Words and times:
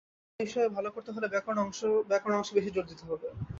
বাংলা 0.29 0.45
বিষয়ে 0.45 0.75
ভালো 0.77 0.89
করতে 0.95 1.09
হলে 1.11 1.27
ব্যাকরণ 1.33 1.57
অংশে 2.35 2.55
বেশি 2.57 2.69
জোর 2.75 2.85
দিতে 2.91 3.03
হবে। 3.05 3.27